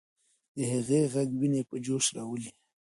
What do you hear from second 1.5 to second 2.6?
په جوش راوړلې.